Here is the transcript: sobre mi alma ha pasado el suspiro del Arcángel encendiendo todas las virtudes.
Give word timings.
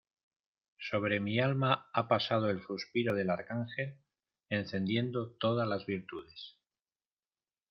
sobre 0.85 1.19
mi 1.19 1.39
alma 1.39 1.87
ha 1.93 2.07
pasado 2.07 2.49
el 2.49 2.63
suspiro 2.63 3.13
del 3.13 3.29
Arcángel 3.29 3.99
encendiendo 4.49 5.33
todas 5.33 5.67
las 5.67 5.85
virtudes. 5.85 6.57